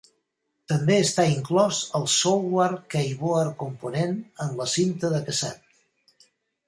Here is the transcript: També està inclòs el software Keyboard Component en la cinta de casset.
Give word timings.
També 0.71 0.95
està 1.01 1.25
inclòs 1.33 1.81
el 1.99 2.07
software 2.13 2.79
Keyboard 2.95 3.53
Component 3.65 4.17
en 4.47 4.57
la 4.63 4.71
cinta 4.73 5.13
de 5.17 5.25
casset. 5.29 6.31